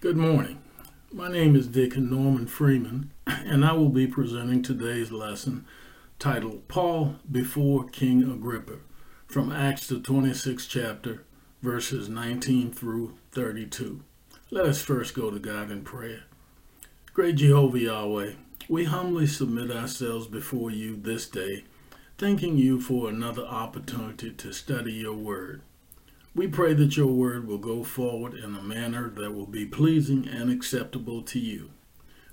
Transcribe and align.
Good 0.00 0.16
morning. 0.16 0.62
My 1.12 1.28
name 1.28 1.56
is 1.56 1.66
Deacon 1.66 2.08
Norman 2.08 2.46
Freeman, 2.46 3.10
and 3.26 3.64
I 3.64 3.72
will 3.72 3.88
be 3.88 4.06
presenting 4.06 4.62
today's 4.62 5.10
lesson 5.10 5.66
titled 6.20 6.68
Paul 6.68 7.16
Before 7.28 7.82
King 7.82 8.22
Agrippa 8.22 8.76
from 9.26 9.50
Acts, 9.50 9.88
the 9.88 9.96
26th 9.96 10.68
chapter, 10.68 11.24
verses 11.62 12.08
19 12.08 12.70
through 12.70 13.14
32. 13.32 14.04
Let 14.52 14.66
us 14.66 14.80
first 14.80 15.16
go 15.16 15.32
to 15.32 15.40
God 15.40 15.68
in 15.68 15.82
prayer. 15.82 16.22
Great 17.12 17.34
Jehovah 17.34 17.80
Yahweh, 17.80 18.34
we 18.68 18.84
humbly 18.84 19.26
submit 19.26 19.72
ourselves 19.72 20.28
before 20.28 20.70
you 20.70 20.94
this 20.94 21.26
day, 21.26 21.64
thanking 22.18 22.56
you 22.56 22.80
for 22.80 23.08
another 23.08 23.44
opportunity 23.44 24.30
to 24.30 24.52
study 24.52 24.92
your 24.92 25.14
word. 25.14 25.60
We 26.38 26.46
pray 26.46 26.72
that 26.74 26.96
your 26.96 27.08
word 27.08 27.48
will 27.48 27.58
go 27.58 27.82
forward 27.82 28.34
in 28.34 28.54
a 28.54 28.62
manner 28.62 29.10
that 29.10 29.34
will 29.34 29.48
be 29.48 29.66
pleasing 29.66 30.28
and 30.28 30.52
acceptable 30.52 31.20
to 31.22 31.38
you. 31.40 31.70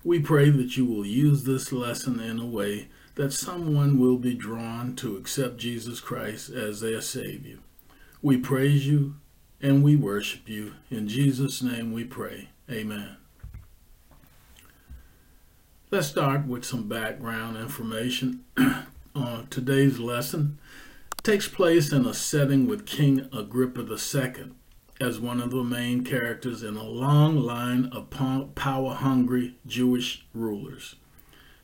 We 0.04 0.20
pray 0.20 0.52
that 0.52 0.78
you 0.78 0.86
will 0.86 1.08
use 1.08 1.44
this 1.44 1.72
lesson 1.72 2.20
in 2.20 2.38
a 2.38 2.46
way 2.46 2.90
that 3.16 3.34
someone 3.34 3.98
will 3.98 4.20
be 4.20 4.36
drawn 4.36 4.96
to 4.98 5.18
accept 5.18 5.58
Jesus 5.58 6.00
Christ 6.02 6.52
as 6.52 6.82
their 6.82 7.02
Savior. 7.02 7.58
We 8.22 8.38
praise 8.38 8.86
you 8.86 9.16
and 9.60 9.84
we 9.84 9.96
worship 9.96 10.48
you. 10.48 10.74
In 10.92 11.08
Jesus' 11.08 11.64
name 11.64 11.92
we 11.92 12.04
pray. 12.04 12.50
Amen. 12.70 13.18
Let's 15.90 16.06
start 16.06 16.46
with 16.46 16.64
some 16.64 16.88
background 16.88 17.58
information 17.58 18.46
on 19.16 19.48
today's 19.50 19.98
lesson 19.98 20.60
takes 21.26 21.48
place 21.48 21.92
in 21.92 22.06
a 22.06 22.14
setting 22.14 22.68
with 22.68 22.86
King 22.86 23.28
Agrippa 23.34 23.82
II 23.82 24.52
as 25.02 25.20
one 25.20 25.42
of 25.42 25.50
the 25.50 25.64
main 25.64 26.04
characters 26.04 26.62
in 26.62 26.78
a 26.78 26.84
long 26.84 27.36
line 27.36 27.86
of 27.86 28.12
power-hungry 28.54 29.56
Jewish 29.66 30.24
rulers. 30.36 30.98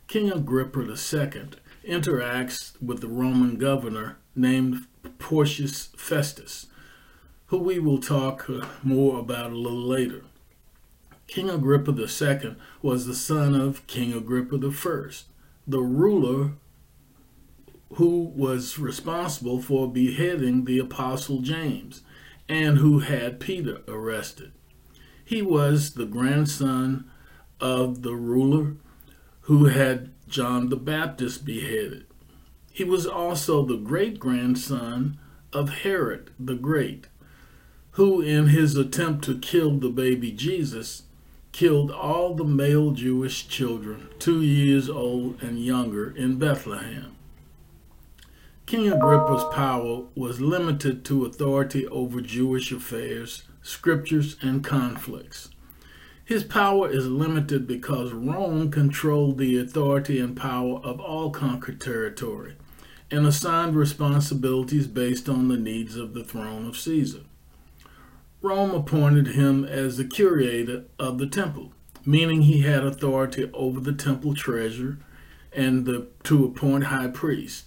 King 0.07 0.31
Agrippa 0.31 0.79
II 0.79 1.49
interacts 1.87 2.73
with 2.81 3.01
the 3.01 3.07
Roman 3.07 3.57
governor 3.57 4.17
named 4.35 4.87
Porcius 5.19 5.89
Festus, 5.95 6.65
who 7.45 7.59
we 7.59 7.77
will 7.77 7.99
talk 7.99 8.49
more 8.81 9.19
about 9.19 9.51
a 9.51 9.55
little 9.55 9.77
later. 9.77 10.23
King 11.27 11.51
Agrippa 11.51 11.91
II 11.91 12.55
was 12.81 13.05
the 13.05 13.13
son 13.13 13.53
of 13.53 13.85
King 13.85 14.11
Agrippa 14.11 14.55
I, 14.55 15.11
the 15.67 15.81
ruler 15.81 16.53
who 17.95 18.31
was 18.35 18.79
responsible 18.79 19.61
for 19.61 19.91
beheading 19.91 20.65
the 20.65 20.79
Apostle 20.79 21.41
James 21.41 22.01
and 22.47 22.77
who 22.77 22.99
had 22.99 23.39
Peter 23.39 23.81
arrested. 23.87 24.51
He 25.23 25.41
was 25.41 25.93
the 25.93 26.05
grandson 26.05 27.09
of 27.59 28.01
the 28.01 28.15
ruler 28.15 28.75
who 29.41 29.65
had 29.65 30.11
John 30.27 30.69
the 30.69 30.77
Baptist 30.77 31.45
beheaded. 31.45 32.05
He 32.71 32.83
was 32.83 33.05
also 33.05 33.65
the 33.65 33.77
great 33.77 34.19
grandson 34.19 35.19
of 35.51 35.69
Herod 35.69 36.31
the 36.39 36.55
Great, 36.55 37.07
who, 37.91 38.21
in 38.21 38.47
his 38.47 38.77
attempt 38.77 39.25
to 39.25 39.37
kill 39.37 39.77
the 39.77 39.89
baby 39.89 40.31
Jesus, 40.31 41.03
killed 41.51 41.91
all 41.91 42.33
the 42.33 42.45
male 42.45 42.91
Jewish 42.91 43.47
children 43.49 44.07
two 44.19 44.41
years 44.41 44.89
old 44.89 45.43
and 45.43 45.59
younger 45.59 46.15
in 46.15 46.37
Bethlehem. 46.37 47.17
King 48.71 48.89
Agrippa's 48.89 49.43
power 49.53 50.05
was 50.15 50.39
limited 50.39 51.03
to 51.03 51.25
authority 51.25 51.85
over 51.87 52.21
Jewish 52.21 52.71
affairs, 52.71 53.43
scriptures, 53.61 54.37
and 54.41 54.63
conflicts. 54.63 55.49
His 56.23 56.45
power 56.45 56.89
is 56.89 57.05
limited 57.05 57.67
because 57.67 58.13
Rome 58.13 58.71
controlled 58.71 59.39
the 59.39 59.59
authority 59.59 60.21
and 60.21 60.37
power 60.37 60.79
of 60.85 61.01
all 61.01 61.31
conquered 61.31 61.81
territory 61.81 62.55
and 63.11 63.27
assigned 63.27 63.75
responsibilities 63.75 64.87
based 64.87 65.27
on 65.27 65.49
the 65.49 65.57
needs 65.57 65.97
of 65.97 66.13
the 66.13 66.23
throne 66.23 66.65
of 66.65 66.77
Caesar. 66.77 67.25
Rome 68.41 68.71
appointed 68.71 69.35
him 69.35 69.65
as 69.65 69.97
the 69.97 70.05
curator 70.05 70.85
of 70.97 71.17
the 71.17 71.27
temple, 71.27 71.73
meaning 72.05 72.43
he 72.43 72.61
had 72.61 72.85
authority 72.85 73.51
over 73.53 73.81
the 73.81 73.91
temple 73.91 74.33
treasure 74.33 74.97
and 75.51 75.85
the, 75.85 76.07
to 76.23 76.45
appoint 76.45 76.85
high 76.85 77.09
priests 77.09 77.65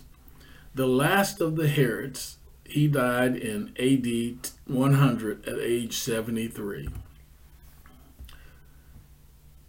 the 0.74 0.86
last 0.88 1.40
of 1.40 1.54
the 1.54 1.68
Herods, 1.68 2.38
he 2.64 2.88
died 2.88 3.36
in 3.36 3.72
AD 3.78 4.50
100 4.66 5.48
at 5.48 5.58
age 5.60 5.96
73. 5.96 6.88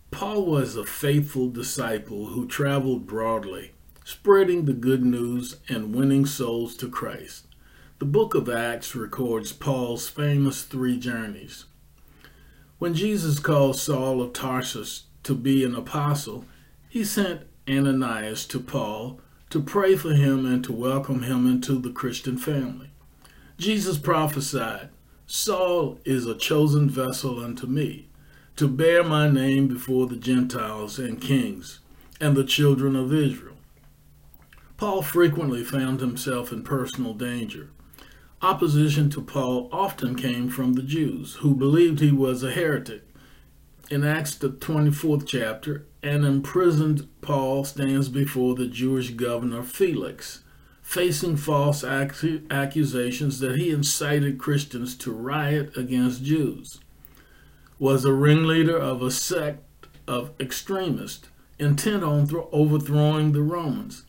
Paul 0.09 0.45
was 0.45 0.75
a 0.75 0.85
faithful 0.85 1.49
disciple 1.49 2.27
who 2.27 2.47
traveled 2.47 3.05
broadly, 3.05 3.73
spreading 4.03 4.65
the 4.65 4.73
good 4.73 5.03
news 5.03 5.57
and 5.69 5.93
winning 5.93 6.25
souls 6.25 6.75
to 6.77 6.89
Christ. 6.89 7.45
The 7.99 8.05
book 8.05 8.33
of 8.33 8.49
Acts 8.49 8.95
records 8.95 9.53
Paul's 9.53 10.09
famous 10.09 10.63
three 10.63 10.97
journeys. 10.97 11.65
When 12.79 12.93
Jesus 12.93 13.39
called 13.39 13.77
Saul 13.77 14.21
of 14.21 14.33
Tarsus 14.33 15.03
to 15.23 15.35
be 15.35 15.63
an 15.63 15.75
apostle, 15.75 16.45
he 16.89 17.03
sent 17.03 17.41
Ananias 17.69 18.45
to 18.47 18.59
Paul 18.59 19.19
to 19.55 19.61
pray 19.61 19.95
for 19.95 20.11
him 20.13 20.45
and 20.45 20.65
to 20.65 20.73
welcome 20.73 21.21
him 21.21 21.49
into 21.49 21.79
the 21.79 21.89
Christian 21.89 22.37
family. 22.37 22.89
Jesus 23.57 23.97
prophesied, 23.97 24.89
Saul 25.27 25.97
is 26.03 26.25
a 26.25 26.35
chosen 26.35 26.89
vessel 26.89 27.41
unto 27.41 27.65
me, 27.65 28.09
to 28.57 28.67
bear 28.67 29.01
my 29.01 29.29
name 29.29 29.69
before 29.69 30.07
the 30.07 30.17
Gentiles 30.17 30.99
and 30.99 31.21
kings 31.21 31.79
and 32.19 32.35
the 32.35 32.43
children 32.43 32.97
of 32.97 33.13
Israel. 33.13 33.55
Paul 34.75 35.01
frequently 35.01 35.63
found 35.63 36.01
himself 36.01 36.51
in 36.51 36.61
personal 36.61 37.13
danger. 37.13 37.69
Opposition 38.41 39.09
to 39.11 39.21
Paul 39.21 39.69
often 39.71 40.15
came 40.15 40.49
from 40.49 40.73
the 40.73 40.83
Jews, 40.83 41.35
who 41.35 41.55
believed 41.55 42.01
he 42.01 42.11
was 42.11 42.43
a 42.43 42.51
heretic. 42.51 43.07
In 43.89 44.03
Acts, 44.03 44.35
the 44.35 44.49
24th 44.49 45.25
chapter, 45.25 45.85
an 46.05 46.23
imprisoned 46.23 47.07
Paul 47.21 47.63
stands 47.63 48.09
before 48.09 48.53
the 48.53 48.67
Jewish 48.67 49.09
governor 49.11 49.63
Felix, 49.63 50.43
facing 50.83 51.35
false 51.35 51.83
accusations 51.83 53.39
that 53.39 53.55
he 53.55 53.71
incited 53.71 54.37
Christians 54.37 54.95
to 54.97 55.11
riot 55.11 55.75
against 55.75 56.23
Jews, 56.23 56.79
was 57.79 58.05
a 58.05 58.13
ringleader 58.13 58.77
of 58.77 59.01
a 59.01 59.09
sect 59.09 59.63
of 60.07 60.31
extremists 60.39 61.27
intent 61.57 62.03
on 62.03 62.29
overthrowing 62.51 63.31
the 63.31 63.41
Romans, 63.41 64.03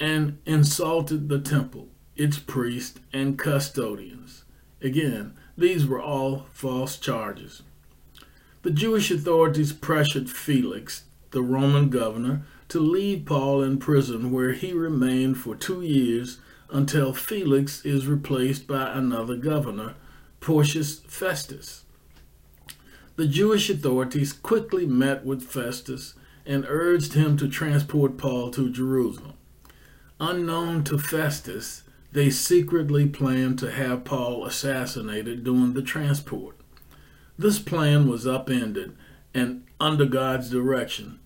and 0.00 0.38
insulted 0.46 1.28
the 1.28 1.40
temple, 1.40 1.88
its 2.16 2.38
priests, 2.38 3.00
and 3.12 3.38
custodians. 3.38 4.44
Again, 4.80 5.34
these 5.58 5.86
were 5.86 6.00
all 6.00 6.46
false 6.52 6.96
charges. 6.96 7.62
The 8.62 8.70
Jewish 8.70 9.10
authorities 9.10 9.72
pressured 9.74 10.30
Felix 10.30 11.04
the 11.34 11.42
Roman 11.42 11.90
governor, 11.90 12.46
to 12.68 12.80
leave 12.80 13.26
Paul 13.26 13.62
in 13.62 13.76
prison, 13.76 14.32
where 14.32 14.52
he 14.52 14.72
remained 14.72 15.36
for 15.36 15.54
two 15.54 15.82
years 15.82 16.38
until 16.70 17.12
Felix 17.12 17.84
is 17.84 18.06
replaced 18.06 18.66
by 18.66 18.90
another 18.90 19.36
governor, 19.36 19.94
Porcius 20.40 21.00
Festus. 21.00 21.84
The 23.16 23.28
Jewish 23.28 23.70
authorities 23.70 24.32
quickly 24.32 24.86
met 24.86 25.24
with 25.24 25.42
Festus 25.42 26.14
and 26.46 26.64
urged 26.66 27.12
him 27.12 27.36
to 27.36 27.48
transport 27.48 28.18
Paul 28.18 28.50
to 28.50 28.70
Jerusalem. 28.70 29.34
Unknown 30.18 30.84
to 30.84 30.98
Festus, 30.98 31.82
they 32.12 32.30
secretly 32.30 33.08
planned 33.08 33.58
to 33.58 33.70
have 33.70 34.04
Paul 34.04 34.44
assassinated 34.44 35.44
during 35.44 35.74
the 35.74 35.82
transport. 35.82 36.56
This 37.38 37.58
plan 37.58 38.08
was 38.08 38.26
upended, 38.26 38.96
and 39.32 39.64
under 39.80 40.06
God's 40.06 40.50
direction, 40.50 41.18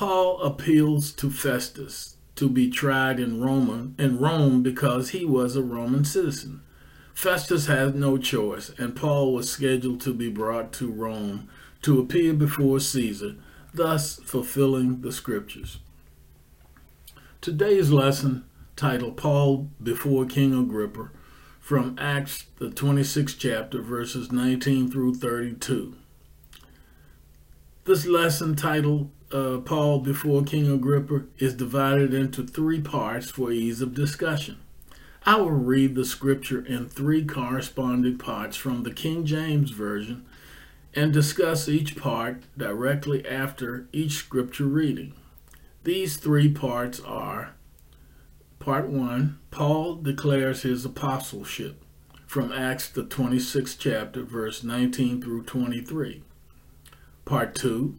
Paul 0.00 0.40
appeals 0.40 1.12
to 1.12 1.28
Festus 1.28 2.16
to 2.34 2.48
be 2.48 2.70
tried 2.70 3.20
in 3.20 3.42
Rome, 3.42 3.94
in 3.98 4.18
Rome 4.18 4.62
because 4.62 5.10
he 5.10 5.26
was 5.26 5.56
a 5.56 5.62
Roman 5.62 6.06
citizen. 6.06 6.62
Festus 7.12 7.66
had 7.66 7.94
no 7.94 8.16
choice, 8.16 8.70
and 8.78 8.96
Paul 8.96 9.34
was 9.34 9.52
scheduled 9.52 10.00
to 10.00 10.14
be 10.14 10.30
brought 10.30 10.72
to 10.72 10.90
Rome 10.90 11.50
to 11.82 12.00
appear 12.00 12.32
before 12.32 12.80
Caesar, 12.80 13.36
thus 13.74 14.18
fulfilling 14.24 15.02
the 15.02 15.12
scriptures. 15.12 15.80
Today's 17.42 17.90
lesson, 17.90 18.46
titled 18.76 19.18
Paul 19.18 19.68
Before 19.82 20.24
King 20.24 20.58
Agrippa, 20.58 21.10
from 21.60 21.94
Acts, 21.98 22.46
the 22.56 22.70
26th 22.70 23.36
chapter, 23.38 23.82
verses 23.82 24.32
19 24.32 24.90
through 24.90 25.16
32. 25.16 25.94
This 27.84 28.06
lesson 28.06 28.56
titled 28.56 29.10
uh, 29.32 29.58
Paul 29.58 30.00
before 30.00 30.42
King 30.42 30.70
Agrippa 30.70 31.22
is 31.38 31.54
divided 31.54 32.12
into 32.12 32.46
three 32.46 32.80
parts 32.80 33.30
for 33.30 33.52
ease 33.52 33.80
of 33.80 33.94
discussion. 33.94 34.58
I 35.24 35.36
will 35.36 35.50
read 35.50 35.94
the 35.94 36.04
scripture 36.04 36.64
in 36.64 36.88
three 36.88 37.24
corresponding 37.24 38.18
parts 38.18 38.56
from 38.56 38.82
the 38.82 38.92
King 38.92 39.26
James 39.26 39.70
Version 39.70 40.24
and 40.94 41.12
discuss 41.12 41.68
each 41.68 41.96
part 41.96 42.42
directly 42.56 43.26
after 43.26 43.86
each 43.92 44.12
scripture 44.12 44.64
reading. 44.64 45.14
These 45.84 46.16
three 46.16 46.50
parts 46.50 47.00
are 47.00 47.54
Part 48.58 48.88
1 48.88 49.38
Paul 49.50 49.96
declares 49.96 50.62
his 50.62 50.84
apostleship 50.84 51.82
from 52.26 52.52
Acts, 52.52 52.88
the 52.88 53.02
26th 53.02 53.76
chapter, 53.78 54.22
verse 54.22 54.62
19 54.62 55.22
through 55.22 55.44
23. 55.44 56.22
Part 57.24 57.54
2 57.54 57.98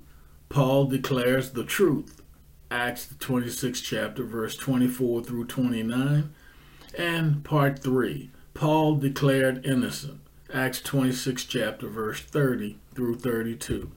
Paul 0.52 0.86
declares 0.86 1.52
the 1.52 1.64
truth, 1.64 2.22
Acts, 2.70 3.06
the 3.06 3.16
26th 3.16 3.84
chapter, 3.84 4.24
verse 4.24 4.58
24 4.58 5.24
through 5.24 5.46
29. 5.46 6.34
And 6.98 7.44
Part 7.46 7.80
3 7.80 8.32
Paul 8.54 8.98
declared 8.98 9.66
innocent, 9.66 10.20
Acts 10.54 10.82
26 10.82 11.46
chapter, 11.46 11.88
verse 11.88 12.20
30 12.20 12.78
through 12.94 13.16
32. 13.16 13.92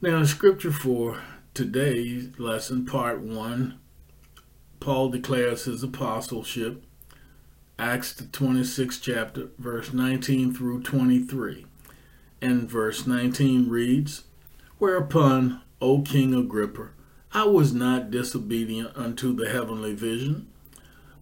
Now, 0.00 0.20
the 0.20 0.26
scripture 0.26 0.72
for 0.72 1.20
today's 1.52 2.38
lesson, 2.38 2.86
part 2.86 3.20
1, 3.20 3.78
Paul 4.80 5.10
declares 5.10 5.64
his 5.64 5.82
apostleship, 5.82 6.82
Acts 7.78 8.14
the 8.14 8.24
26th 8.24 9.00
chapter, 9.02 9.48
verse 9.58 9.92
19 9.92 10.54
through 10.54 10.82
23. 10.84 11.66
And 12.42 12.68
verse 12.70 13.06
19 13.06 13.68
reads, 13.68 14.24
Whereupon, 14.78 15.60
O 15.80 16.02
King 16.02 16.34
Agrippa, 16.34 16.90
I 17.32 17.44
was 17.44 17.72
not 17.72 18.10
disobedient 18.10 18.96
unto 18.96 19.34
the 19.34 19.48
heavenly 19.48 19.94
vision, 19.94 20.48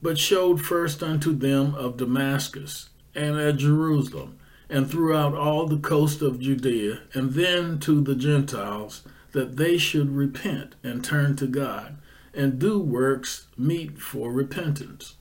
but 0.00 0.18
showed 0.18 0.60
first 0.60 1.02
unto 1.02 1.32
them 1.34 1.74
of 1.74 1.96
Damascus, 1.96 2.90
and 3.14 3.36
at 3.36 3.56
Jerusalem, 3.56 4.38
and 4.70 4.88
throughout 4.88 5.34
all 5.34 5.66
the 5.66 5.78
coast 5.78 6.22
of 6.22 6.40
Judea, 6.40 7.00
and 7.14 7.32
then 7.32 7.78
to 7.80 8.00
the 8.00 8.14
Gentiles, 8.14 9.02
that 9.32 9.56
they 9.56 9.76
should 9.76 10.14
repent 10.14 10.76
and 10.82 11.04
turn 11.04 11.36
to 11.36 11.46
God, 11.46 11.98
and 12.32 12.58
do 12.58 12.78
works 12.78 13.48
meet 13.56 14.00
for 14.00 14.32
repentance. 14.32 15.16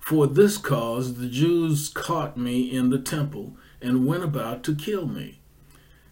For 0.00 0.26
this 0.26 0.58
cause 0.58 1.14
the 1.14 1.28
Jews 1.28 1.88
caught 1.88 2.36
me 2.36 2.62
in 2.62 2.90
the 2.90 2.98
temple, 2.98 3.56
and 3.82 4.06
went 4.06 4.24
about 4.24 4.62
to 4.64 4.74
kill 4.74 5.06
me. 5.06 5.40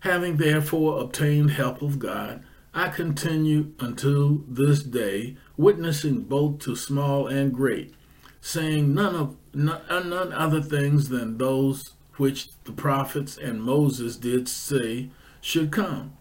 Having 0.01 0.39
therefore 0.39 1.01
obtained 1.01 1.53
help 1.53 1.83
of 1.83 1.99
God, 1.99 2.43
I 2.73 2.89
continue 2.89 3.73
until 3.81 4.45
this 4.49 4.83
day, 4.83 5.37
witnessing 5.57 6.23
both 6.23 6.61
to 6.61 6.77
small 6.77 7.27
and 7.27 7.53
great, 7.53 7.95
saying 8.41 8.95
none 8.95 9.15
of 9.15 9.37
none 9.53 10.33
other 10.33 10.63
things 10.63 11.09
than 11.09 11.39
those 11.39 11.95
which 12.17 12.51
the 12.65 12.73
prophets 12.73 13.37
and 13.37 13.63
Moses 13.63 14.17
did 14.17 14.49
say 14.49 15.11
should 15.41 15.73
come, 15.73 16.17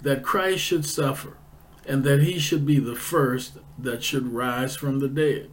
that 0.00 0.22
Christ 0.22 0.62
should 0.62 0.86
suffer, 0.86 1.36
and 1.86 2.04
that 2.04 2.22
he 2.22 2.38
should 2.38 2.64
be 2.64 2.78
the 2.78 2.94
first 2.94 3.58
that 3.78 4.02
should 4.02 4.32
rise 4.32 4.76
from 4.76 5.00
the 5.00 5.08
dead, 5.08 5.50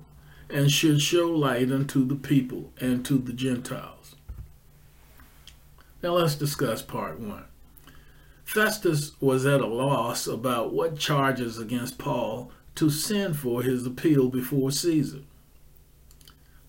and 0.49 0.71
should 0.71 1.01
show 1.01 1.29
light 1.29 1.71
unto 1.71 2.05
the 2.05 2.15
people 2.15 2.71
and 2.79 3.03
to 3.05 3.17
the 3.17 3.33
Gentiles. 3.33 4.12
Now 6.03 6.15
let's 6.15 6.35
discuss 6.35 6.81
part 6.81 7.17
one. 7.17 7.45
Festus 8.43 9.13
was 9.21 9.45
at 9.45 9.61
a 9.61 9.65
loss 9.65 10.27
about 10.27 10.73
what 10.73 10.99
charges 10.99 11.57
against 11.57 11.97
Paul 11.97 12.51
to 12.75 12.89
send 12.89 13.37
for 13.37 13.63
his 13.63 13.85
appeal 13.85 14.27
before 14.27 14.69
Caesar. 14.69 15.21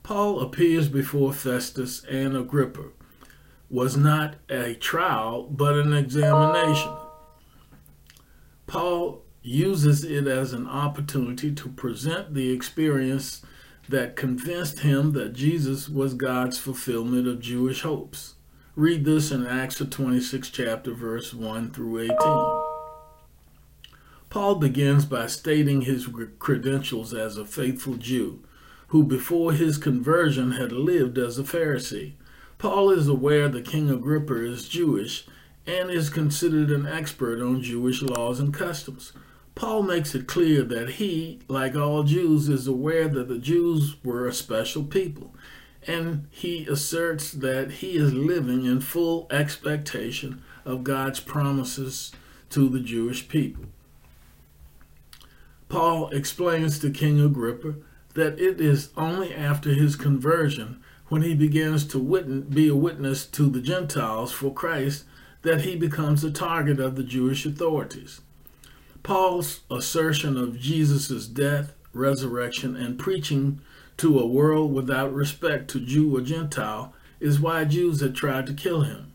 Paul 0.04 0.38
appears 0.38 0.88
before 0.88 1.32
Festus 1.32 2.04
and 2.04 2.36
Agrippa 2.36 2.90
was 3.68 3.96
not 3.96 4.36
a 4.48 4.74
trial 4.74 5.42
but 5.50 5.76
an 5.78 5.92
examination. 5.92 6.94
Paul 8.68 9.22
uses 9.42 10.04
it 10.04 10.28
as 10.28 10.52
an 10.52 10.68
opportunity 10.68 11.52
to 11.52 11.68
present 11.70 12.34
the 12.34 12.52
experience 12.52 13.42
that 13.88 14.14
convinced 14.14 14.80
him 14.80 15.10
that 15.12 15.32
Jesus 15.32 15.88
was 15.88 16.14
God's 16.14 16.58
fulfillment 16.58 17.26
of 17.26 17.40
Jewish 17.40 17.82
hopes. 17.82 18.34
Read 18.76 19.04
this 19.04 19.30
in 19.30 19.46
Acts 19.46 19.78
the 19.78 19.84
26th 19.84 20.50
chapter, 20.50 20.92
verse 20.92 21.32
1 21.32 21.70
through 21.70 22.00
18. 22.00 22.16
Paul 24.30 24.56
begins 24.56 25.04
by 25.04 25.28
stating 25.28 25.82
his 25.82 26.08
credentials 26.40 27.14
as 27.14 27.36
a 27.36 27.44
faithful 27.44 27.94
Jew, 27.94 28.40
who 28.88 29.04
before 29.04 29.52
his 29.52 29.78
conversion 29.78 30.52
had 30.52 30.72
lived 30.72 31.18
as 31.18 31.38
a 31.38 31.44
Pharisee. 31.44 32.14
Paul 32.58 32.90
is 32.90 33.06
aware 33.06 33.48
that 33.48 33.64
King 33.64 33.90
Agrippa 33.90 34.44
is 34.44 34.68
Jewish 34.68 35.24
and 35.68 35.88
is 35.88 36.10
considered 36.10 36.72
an 36.72 36.84
expert 36.84 37.40
on 37.40 37.62
Jewish 37.62 38.02
laws 38.02 38.40
and 38.40 38.52
customs. 38.52 39.12
Paul 39.54 39.84
makes 39.84 40.16
it 40.16 40.26
clear 40.26 40.64
that 40.64 40.94
he, 40.94 41.38
like 41.46 41.76
all 41.76 42.02
Jews, 42.02 42.48
is 42.48 42.66
aware 42.66 43.06
that 43.06 43.28
the 43.28 43.38
Jews 43.38 43.94
were 44.02 44.26
a 44.26 44.34
special 44.34 44.82
people 44.82 45.32
and 45.86 46.26
he 46.30 46.66
asserts 46.66 47.32
that 47.32 47.70
he 47.72 47.96
is 47.96 48.12
living 48.12 48.64
in 48.64 48.80
full 48.80 49.26
expectation 49.30 50.42
of 50.64 50.84
God's 50.84 51.20
promises 51.20 52.12
to 52.50 52.68
the 52.68 52.80
Jewish 52.80 53.28
people. 53.28 53.66
Paul 55.68 56.08
explains 56.10 56.78
to 56.78 56.90
King 56.90 57.20
Agrippa 57.20 57.74
that 58.14 58.38
it 58.38 58.60
is 58.60 58.90
only 58.96 59.34
after 59.34 59.74
his 59.74 59.96
conversion, 59.96 60.80
when 61.08 61.22
he 61.22 61.34
begins 61.34 61.84
to 61.84 62.42
be 62.42 62.68
a 62.68 62.74
witness 62.74 63.26
to 63.26 63.50
the 63.50 63.60
Gentiles 63.60 64.32
for 64.32 64.52
Christ, 64.52 65.04
that 65.42 65.62
he 65.62 65.76
becomes 65.76 66.24
a 66.24 66.30
target 66.30 66.80
of 66.80 66.96
the 66.96 67.02
Jewish 67.02 67.44
authorities. 67.44 68.20
Paul's 69.02 69.60
assertion 69.70 70.38
of 70.38 70.58
Jesus' 70.58 71.26
death, 71.26 71.74
resurrection, 71.92 72.74
and 72.74 72.98
preaching 72.98 73.60
to 73.98 74.18
a 74.18 74.26
world 74.26 74.72
without 74.72 75.12
respect 75.12 75.68
to 75.70 75.80
Jew 75.80 76.16
or 76.16 76.20
Gentile 76.20 76.94
is 77.20 77.40
why 77.40 77.64
Jews 77.64 78.00
had 78.00 78.14
tried 78.14 78.46
to 78.46 78.54
kill 78.54 78.82
him. 78.82 79.12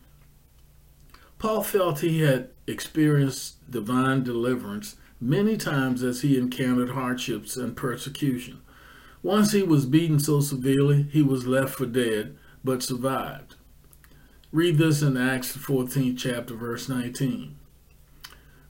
Paul 1.38 1.62
felt 1.62 2.00
he 2.00 2.20
had 2.20 2.50
experienced 2.66 3.70
divine 3.70 4.22
deliverance 4.22 4.96
many 5.20 5.56
times 5.56 6.02
as 6.02 6.22
he 6.22 6.38
encountered 6.38 6.90
hardships 6.90 7.56
and 7.56 7.76
persecution. 7.76 8.60
Once 9.22 9.52
he 9.52 9.62
was 9.62 9.86
beaten 9.86 10.18
so 10.18 10.40
severely 10.40 11.02
he 11.10 11.22
was 11.22 11.46
left 11.46 11.74
for 11.74 11.86
dead, 11.86 12.36
but 12.64 12.82
survived. 12.82 13.54
Read 14.52 14.78
this 14.78 15.02
in 15.02 15.16
Acts 15.16 15.56
14th 15.56 16.18
chapter, 16.18 16.54
verse 16.54 16.88
19. 16.88 17.56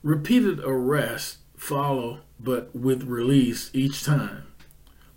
Repeated 0.03 0.59
arrests 0.59 1.37
follow, 1.55 2.21
but 2.39 2.75
with 2.75 3.03
release 3.03 3.69
each 3.73 4.03
time. 4.03 4.43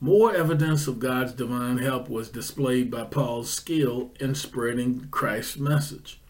More 0.05 0.37
evidence 0.37 0.87
of 0.87 0.99
God's 0.99 1.33
divine 1.33 1.79
help 1.79 2.11
was 2.11 2.29
displayed 2.29 2.91
by 2.91 3.05
Paul's 3.05 3.49
skill 3.49 4.11
in 4.21 4.35
spreading 4.35 5.09
Christ's 5.11 5.57
message. 5.57 6.21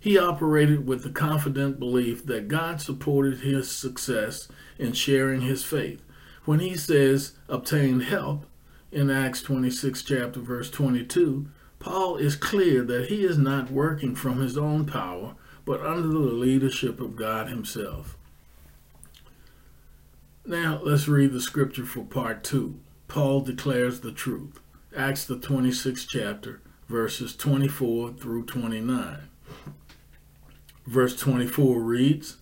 He 0.00 0.18
operated 0.18 0.88
with 0.88 1.04
the 1.04 1.10
confident 1.10 1.78
belief 1.78 2.26
that 2.26 2.48
God 2.48 2.80
supported 2.80 3.42
his 3.42 3.70
success 3.70 4.48
in 4.76 4.92
sharing 4.92 5.42
his 5.42 5.62
faith. 5.62 6.02
When 6.46 6.58
he 6.58 6.76
says 6.76 7.34
obtained 7.48 8.02
help 8.02 8.44
in 8.90 9.08
Acts 9.08 9.40
26 9.40 10.02
chapter 10.02 10.40
verse 10.40 10.68
22, 10.68 11.46
Paul 11.78 12.16
is 12.16 12.34
clear 12.34 12.82
that 12.82 13.06
he 13.06 13.24
is 13.24 13.38
not 13.38 13.70
working 13.70 14.16
from 14.16 14.40
his 14.40 14.58
own 14.58 14.84
power, 14.84 15.36
but 15.64 15.80
under 15.80 16.08
the 16.08 16.18
leadership 16.18 17.00
of 17.00 17.14
God 17.14 17.48
himself. 17.48 18.18
Now 20.44 20.80
let's 20.82 21.06
read 21.06 21.32
the 21.32 21.40
scripture 21.40 21.86
for 21.86 22.02
part 22.02 22.42
2. 22.42 22.80
Paul 23.12 23.42
declares 23.42 24.00
the 24.00 24.10
truth. 24.10 24.58
Acts 24.96 25.26
the 25.26 25.36
26th 25.36 26.06
chapter, 26.08 26.62
verses 26.88 27.36
24 27.36 28.14
through 28.14 28.46
29. 28.46 29.18
Verse 30.86 31.14
24 31.16 31.78
reads, 31.78 32.38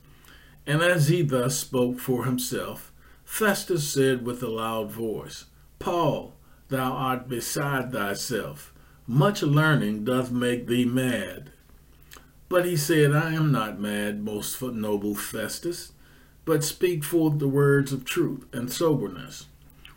And 0.69 0.81
as 0.81 1.09
he 1.09 1.23
thus 1.23 1.59
spoke 1.59 1.99
for 1.99 2.25
himself, 2.25 2.93
Festus 3.25 3.93
said 3.93 4.25
with 4.25 4.45
a 4.45 4.49
loud 4.49 4.93
voice, 4.93 5.47
Paul, 5.81 6.35
thou 6.69 6.93
art 6.93 7.29
beside 7.29 7.91
thyself. 7.91 8.73
Much 9.09 9.43
learning 9.43 10.05
doth 10.05 10.31
make 10.31 10.69
thee 10.69 10.85
mad. 10.85 11.51
But 12.49 12.65
he 12.65 12.77
said, 12.77 13.11
I 13.11 13.35
am 13.35 13.51
not 13.51 13.81
mad, 13.81 14.23
most 14.23 14.63
noble 14.63 15.17
Festus, 15.17 15.91
but 16.45 16.63
speak 16.63 17.03
forth 17.03 17.41
the 17.41 17.49
words 17.49 17.93
of 17.93 18.05
truth 18.05 18.47
and 18.53 18.73
soberness. 18.73 19.47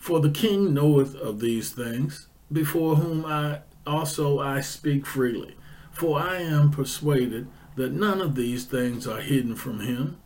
For 0.03 0.19
the 0.19 0.29
king 0.29 0.73
knoweth 0.73 1.15
of 1.15 1.39
these 1.39 1.69
things, 1.69 2.27
before 2.51 2.97
whom 2.97 3.25
I 3.25 3.61
also 3.87 4.37
I 4.37 4.59
speak 4.59 5.05
freely. 5.05 5.55
For 5.93 6.19
I 6.19 6.39
am 6.39 6.71
persuaded 6.71 7.47
that 7.77 7.93
none 7.93 8.19
of 8.19 8.35
these 8.35 8.65
things 8.65 9.07
are 9.07 9.21
hidden 9.21 9.55
from 9.55 9.79
him. 9.79 10.17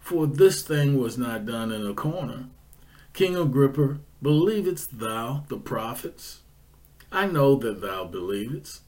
For 0.00 0.26
this 0.26 0.60
thing 0.60 0.98
was 0.98 1.16
not 1.16 1.46
done 1.46 1.72
in 1.72 1.86
a 1.86 1.94
corner. 1.94 2.50
King 3.14 3.34
Agrippa, 3.34 4.00
believest 4.20 4.98
thou 4.98 5.44
the 5.48 5.56
prophets? 5.56 6.40
I 7.10 7.26
know 7.26 7.56
that 7.56 7.80
thou 7.80 8.04
believest. 8.04 8.82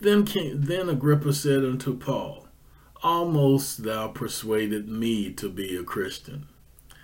Then, 0.00 0.24
King, 0.24 0.62
then 0.62 0.88
Agrippa 0.88 1.34
said 1.34 1.62
unto 1.62 1.94
Paul, 1.94 2.48
Almost 3.02 3.82
thou 3.84 4.08
persuaded 4.08 4.88
me 4.88 5.30
to 5.34 5.50
be 5.50 5.76
a 5.76 5.84
Christian. 5.84 6.46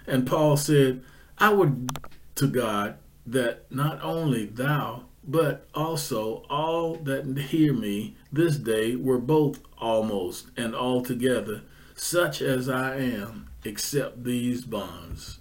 And 0.06 0.26
Paul 0.26 0.56
said, 0.56 1.02
I 1.36 1.52
would 1.52 1.90
to 2.40 2.46
God 2.46 2.96
that 3.26 3.70
not 3.70 4.00
only 4.02 4.46
thou, 4.46 5.04
but 5.22 5.68
also 5.74 6.46
all 6.48 6.94
that 6.94 7.36
hear 7.36 7.74
me 7.74 8.16
this 8.32 8.56
day 8.56 8.96
were 8.96 9.18
both 9.18 9.60
almost 9.76 10.46
and 10.56 10.74
altogether 10.74 11.60
such 11.94 12.40
as 12.40 12.66
I 12.66 12.96
am, 12.96 13.50
except 13.62 14.24
these 14.24 14.64
bonds. 14.64 15.38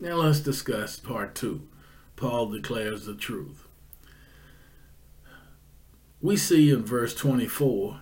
Now 0.00 0.14
let's 0.14 0.40
discuss 0.40 0.98
part 0.98 1.34
two. 1.34 1.68
Paul 2.16 2.46
declares 2.48 3.04
the 3.04 3.14
truth. 3.14 3.68
We 6.22 6.38
see 6.38 6.70
in 6.70 6.86
verse 6.86 7.14
24 7.14 8.00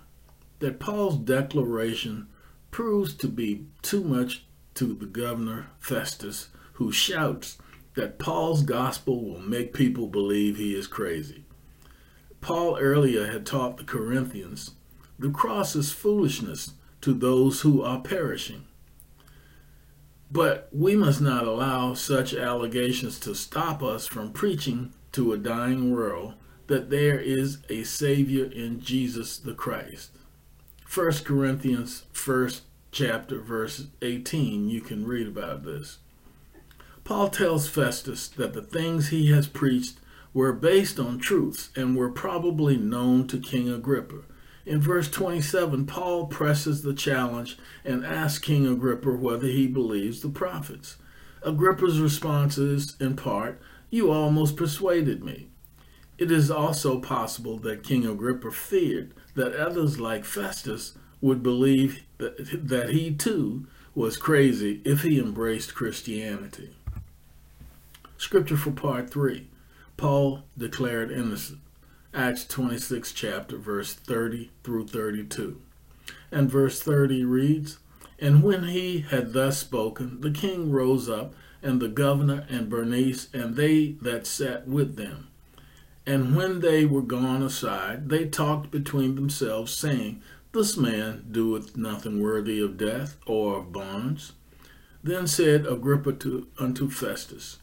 that 0.61 0.79
Paul's 0.79 1.19
declaration 1.19 2.29
proves 2.71 3.15
to 3.15 3.27
be 3.27 3.67
too 3.83 4.05
much 4.05 4.45
to 4.75 4.95
the 4.95 5.07
governor 5.07 5.71
Festus, 5.81 6.51
who 6.79 6.93
shouts 6.93 7.59
that 7.95 8.19
Paul's 8.19 8.63
gospel 8.63 9.25
will 9.25 9.41
make 9.41 9.75
people 9.75 10.07
believe 10.07 10.57
he 10.57 10.75
is 10.75 10.87
crazy. 10.87 11.45
Paul 12.41 12.79
earlier 12.79 13.27
had 13.31 13.45
taught 13.45 13.77
the 13.77 13.85
Corinthians 13.85 14.73
the 15.19 15.31
cross 15.31 15.75
is 15.75 15.91
foolishness 15.91 16.75
to 17.01 17.13
those 17.13 17.63
who 17.63 17.83
are 17.83 18.01
perishing. 18.01 18.67
But 20.31 20.69
we 20.71 20.95
must 20.95 21.21
not 21.21 21.45
allow 21.45 21.95
such 21.95 22.35
allegations 22.35 23.19
to 23.21 23.35
stop 23.35 23.83
us 23.83 24.07
from 24.07 24.33
preaching 24.33 24.93
to 25.13 25.33
a 25.33 25.39
dying 25.39 25.93
world 25.93 26.35
that 26.69 26.91
there 26.91 27.19
is 27.19 27.59
a 27.69 27.83
Savior 27.83 28.45
in 28.45 28.81
Jesus 28.81 29.39
the 29.39 29.55
Christ. 29.55 30.11
1 30.93 31.13
Corinthians 31.25 32.05
1st 32.15 32.61
chapter 32.93 33.41
verse 33.41 33.89
18 34.01 34.69
you 34.69 34.81
can 34.81 35.05
read 35.05 35.27
about 35.27 35.65
this. 35.65 35.99
Paul 37.09 37.31
tells 37.31 37.67
Festus 37.67 38.29
that 38.29 38.53
the 38.53 38.61
things 38.61 39.09
he 39.09 39.31
has 39.31 39.49
preached 39.49 39.99
were 40.35 40.53
based 40.53 41.01
on 41.01 41.19
truths 41.19 41.71
and 41.75 41.97
were 41.97 42.11
probably 42.11 42.77
known 42.77 43.27
to 43.29 43.41
King 43.41 43.71
Agrippa. 43.71 44.25
In 44.67 44.83
verse 44.83 45.11
27, 45.11 45.87
Paul 45.87 46.27
presses 46.27 46.83
the 46.83 46.93
challenge 46.93 47.57
and 47.83 48.05
asks 48.05 48.41
King 48.41 48.67
Agrippa 48.67 49.13
whether 49.13 49.47
he 49.47 49.67
believes 49.67 50.21
the 50.21 50.29
prophets. 50.29 50.99
Agrippa's 51.43 51.99
response 51.99 52.59
is, 52.59 52.95
in 53.01 53.17
part, 53.17 53.59
You 53.89 54.11
almost 54.11 54.55
persuaded 54.55 55.25
me. 55.25 55.49
It 56.19 56.31
is 56.31 56.51
also 56.51 57.01
possible 57.01 57.57
that 57.61 57.85
King 57.85 58.05
Agrippa 58.05 58.51
feared 58.51 59.15
that 59.35 59.55
others 59.55 59.99
like 59.99 60.27
Festus 60.27 60.93
would 61.23 61.43
believe 61.43 62.03
that, 62.19 62.69
that 62.69 62.91
he 62.91 63.15
too 63.15 63.67
was 63.95 64.19
crazy 64.19 64.83
if 64.85 65.05
he 65.05 65.19
embraced 65.19 65.75
Christianity. 65.75 66.75
Scripture 68.19 68.57
for 68.57 68.73
part 68.73 69.09
3 69.09 69.47
Paul 69.97 70.43
declared 70.59 71.13
innocent. 71.13 71.61
Acts 72.13 72.45
26 72.45 73.13
chapter 73.13 73.57
verse 73.57 73.95
30 73.95 74.51
through 74.65 74.89
32. 74.89 75.61
And 76.33 76.51
verse 76.51 76.83
30 76.83 77.25
reads, 77.25 77.79
And 78.19 78.43
when 78.43 78.65
he 78.65 79.01
had 79.03 79.33
thus 79.35 79.59
spoken, 79.59 80.21
the 80.21 80.33
king 80.33 80.73
rose 80.73 81.09
up, 81.09 81.33
and 81.63 81.81
the 81.81 81.89
governor 81.89 82.45
and 82.51 82.69
Bernice, 82.69 83.29
and 83.33 83.55
they 83.55 83.93
that 84.03 84.27
sat 84.27 84.67
with 84.67 84.97
them. 84.97 85.29
And 86.05 86.35
when 86.35 86.59
they 86.59 86.85
were 86.85 87.03
gone 87.03 87.43
aside, 87.43 88.09
they 88.09 88.27
talked 88.27 88.73
between 88.73 89.15
themselves, 89.15 89.73
saying, 89.73 90.23
This 90.53 90.77
man 90.77 91.27
doeth 91.31 91.77
nothing 91.77 92.21
worthy 92.21 92.61
of 92.61 92.79
death 92.79 93.17
or 93.27 93.59
of 93.59 93.73
bonds. 93.73 94.33
Then 95.05 95.29
said 95.29 95.67
Agrippa 95.67 96.15
to, 96.15 96.49
unto 96.59 96.91
Festus, 96.91 97.59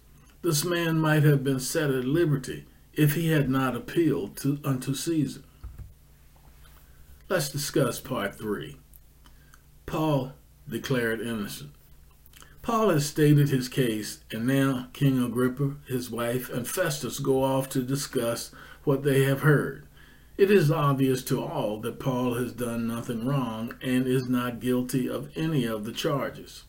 this 0.45 0.63
man 0.63 0.99
might 0.99 1.23
have 1.23 1.43
been 1.43 1.59
set 1.59 1.89
at 1.89 2.05
liberty 2.05 2.65
if 2.93 3.15
he 3.15 3.29
had 3.29 3.49
not 3.49 3.75
appealed 3.75 4.37
to, 4.37 4.59
unto 4.63 4.93
Caesar. 4.93 5.41
Let's 7.27 7.49
discuss 7.49 7.99
part 7.99 8.35
three. 8.35 8.77
Paul 9.87 10.33
declared 10.69 11.19
innocent. 11.19 11.71
Paul 12.61 12.89
has 12.89 13.07
stated 13.07 13.49
his 13.49 13.67
case, 13.67 14.19
and 14.29 14.45
now 14.45 14.89
King 14.93 15.21
Agrippa, 15.23 15.77
his 15.87 16.11
wife, 16.11 16.47
and 16.51 16.67
Festus 16.67 17.17
go 17.17 17.43
off 17.43 17.67
to 17.69 17.81
discuss 17.81 18.51
what 18.83 19.03
they 19.03 19.23
have 19.23 19.41
heard. 19.41 19.87
It 20.37 20.51
is 20.51 20.69
obvious 20.69 21.23
to 21.23 21.43
all 21.43 21.79
that 21.79 21.99
Paul 21.99 22.35
has 22.35 22.51
done 22.51 22.85
nothing 22.85 23.25
wrong 23.25 23.73
and 23.81 24.05
is 24.05 24.29
not 24.29 24.59
guilty 24.59 25.09
of 25.09 25.35
any 25.35 25.65
of 25.65 25.85
the 25.85 25.91
charges. 25.91 26.65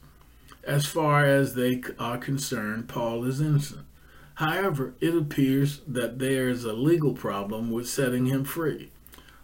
As 0.67 0.85
far 0.85 1.25
as 1.25 1.55
they 1.55 1.81
are 1.97 2.19
concerned, 2.19 2.89
Paul 2.89 3.25
is 3.25 3.41
innocent. 3.41 3.87
However, 4.35 4.95
it 5.01 5.15
appears 5.15 5.81
that 5.87 6.19
there 6.19 6.49
is 6.49 6.65
a 6.65 6.73
legal 6.73 7.15
problem 7.15 7.71
with 7.71 7.89
setting 7.89 8.27
him 8.27 8.45
free. 8.45 8.91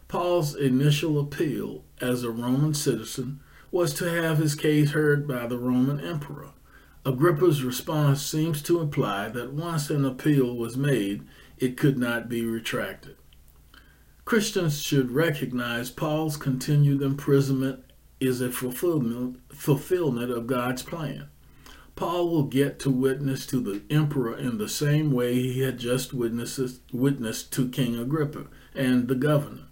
Paul's 0.08 0.56
initial 0.56 1.20
appeal 1.20 1.84
as 2.00 2.24
a 2.24 2.30
Roman 2.30 2.74
citizen 2.74 3.38
was 3.70 3.94
to 3.94 4.10
have 4.10 4.38
his 4.38 4.56
case 4.56 4.90
heard 4.90 5.28
by 5.28 5.46
the 5.46 5.56
Roman 5.56 6.00
emperor. 6.00 6.50
Agrippa's 7.06 7.62
response 7.62 8.20
seems 8.20 8.60
to 8.62 8.80
imply 8.80 9.28
that 9.28 9.52
once 9.52 9.90
an 9.90 10.04
appeal 10.04 10.56
was 10.56 10.76
made, 10.76 11.24
it 11.56 11.76
could 11.76 11.98
not 11.98 12.28
be 12.28 12.44
retracted. 12.44 13.16
Christians 14.24 14.82
should 14.82 15.12
recognize 15.12 15.90
Paul's 15.90 16.36
continued 16.36 17.00
imprisonment 17.00 17.84
is 18.22 18.40
a 18.40 18.50
fulfillment, 18.50 19.40
fulfillment 19.52 20.30
of 20.30 20.46
God's 20.46 20.82
plan. 20.82 21.28
Paul 21.94 22.30
will 22.30 22.44
get 22.44 22.78
to 22.80 22.90
witness 22.90 23.46
to 23.46 23.60
the 23.60 23.82
emperor 23.90 24.36
in 24.36 24.58
the 24.58 24.68
same 24.68 25.12
way 25.12 25.34
he 25.34 25.60
had 25.60 25.78
just 25.78 26.14
witnessed, 26.14 26.80
witnessed 26.92 27.52
to 27.52 27.68
King 27.68 27.98
Agrippa 27.98 28.46
and 28.74 29.08
the 29.08 29.14
governor. 29.14 29.66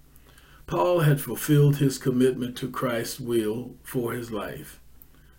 Paul 0.67 1.01
had 1.01 1.21
fulfilled 1.21 1.77
his 1.77 1.99
commitment 1.99 2.57
to 2.59 2.71
Christ's 2.71 3.19
will 3.19 3.75
for 3.83 4.13
his 4.13 4.31
life. 4.31 4.81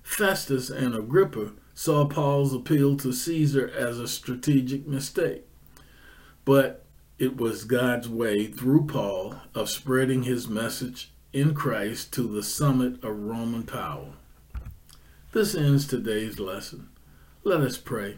Festus 0.01 0.69
and 0.69 0.95
Agrippa 0.95 1.53
saw 1.73 2.05
Paul's 2.05 2.53
appeal 2.53 2.97
to 2.97 3.13
Caesar 3.13 3.69
as 3.69 3.99
a 3.99 4.07
strategic 4.07 4.87
mistake, 4.87 5.45
but 6.43 6.85
it 7.17 7.37
was 7.37 7.63
God's 7.63 8.09
way 8.09 8.47
through 8.47 8.87
Paul 8.87 9.35
of 9.53 9.69
spreading 9.69 10.23
his 10.23 10.47
message 10.47 11.11
in 11.33 11.53
Christ 11.53 12.11
to 12.13 12.23
the 12.23 12.43
summit 12.43 13.01
of 13.03 13.17
Roman 13.17 13.63
power. 13.63 14.07
This 15.31 15.55
ends 15.55 15.87
today's 15.87 16.41
lesson. 16.41 16.89
Let 17.45 17.61
us 17.61 17.77
pray. 17.77 18.17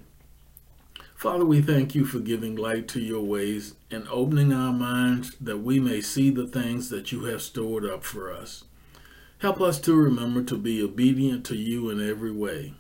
Father, 1.16 1.46
we 1.46 1.62
thank 1.62 1.94
you 1.94 2.06
for 2.06 2.20
giving 2.20 2.56
light 2.56 2.88
to 2.90 3.00
your 3.00 3.22
ways 3.22 3.76
and 3.92 4.08
opening 4.10 4.52
our 4.52 4.74
minds 4.74 5.36
that 5.40 5.60
we 5.60 5.80
may 5.80 6.02
see 6.02 6.32
the 6.32 6.48
things 6.48 6.90
that 6.90 7.12
you 7.12 7.26
have 7.26 7.44
stored 7.44 7.86
up 7.86 8.04
for 8.04 8.34
us. 8.34 8.64
Help 9.38 9.62
us 9.62 9.80
to 9.82 9.94
remember 9.96 10.42
to 10.44 10.58
be 10.58 10.82
obedient 10.82 11.46
to 11.46 11.56
you 11.56 11.92
in 11.92 12.02
every 12.02 12.32
way. 12.32 12.74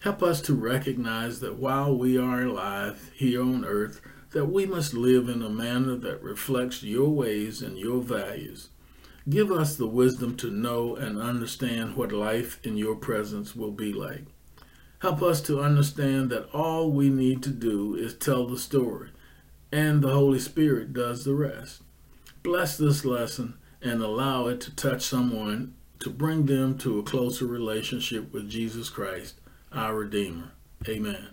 Help 0.00 0.24
us 0.24 0.40
to 0.40 0.54
recognize 0.54 1.38
that 1.38 1.54
while 1.54 1.96
we 1.96 2.18
are 2.18 2.42
alive 2.42 3.12
here 3.14 3.42
on 3.42 3.64
earth, 3.64 4.00
that 4.32 4.46
we 4.46 4.66
must 4.66 4.92
live 4.92 5.28
in 5.28 5.40
a 5.40 5.48
manner 5.48 5.94
that 5.94 6.20
reflects 6.20 6.82
your 6.82 7.10
ways 7.10 7.62
and 7.62 7.78
your 7.78 8.02
values. 8.02 8.70
Give 9.28 9.52
us 9.52 9.76
the 9.76 9.86
wisdom 9.86 10.36
to 10.38 10.50
know 10.50 10.96
and 10.96 11.18
understand 11.18 11.96
what 11.96 12.10
life 12.12 12.58
in 12.64 12.76
your 12.76 12.96
presence 12.96 13.54
will 13.54 13.70
be 13.70 13.92
like. 13.92 14.24
Help 14.98 15.22
us 15.22 15.40
to 15.42 15.60
understand 15.60 16.30
that 16.30 16.48
all 16.52 16.90
we 16.90 17.08
need 17.08 17.42
to 17.44 17.50
do 17.50 17.94
is 17.94 18.14
tell 18.14 18.46
the 18.46 18.58
story, 18.58 19.10
and 19.70 20.02
the 20.02 20.12
Holy 20.12 20.38
Spirit 20.38 20.92
does 20.92 21.24
the 21.24 21.34
rest. 21.34 21.82
Bless 22.42 22.76
this 22.76 23.04
lesson 23.04 23.54
and 23.80 24.02
allow 24.02 24.46
it 24.46 24.60
to 24.62 24.74
touch 24.74 25.02
someone 25.02 25.74
to 26.00 26.10
bring 26.10 26.46
them 26.46 26.76
to 26.78 26.98
a 26.98 27.02
closer 27.02 27.46
relationship 27.46 28.32
with 28.32 28.50
Jesus 28.50 28.90
Christ, 28.90 29.40
our 29.72 29.94
Redeemer. 29.94 30.52
Amen. 30.88 31.28